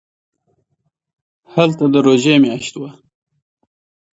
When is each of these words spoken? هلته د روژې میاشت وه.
هلته 1.53 1.83
د 1.93 1.95
روژې 2.05 2.35
میاشت 2.43 2.73
وه. 2.79 2.89